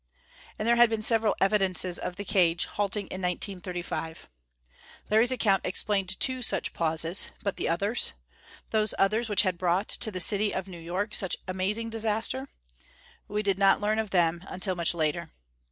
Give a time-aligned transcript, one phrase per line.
[0.57, 4.29] And there had been several evidences of the cage halting in 1935.
[5.11, 7.27] Larry's account explained two such pauses.
[7.43, 8.13] But the others?
[8.71, 12.47] Those others, which brought to the City of New York such amazing disaster?
[13.27, 15.29] We did not learn of them until much later.